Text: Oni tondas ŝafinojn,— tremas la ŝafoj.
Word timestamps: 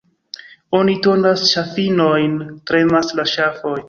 Oni 0.77 0.95
tondas 1.07 1.43
ŝafinojn,— 1.51 2.33
tremas 2.71 3.13
la 3.21 3.27
ŝafoj. 3.35 3.75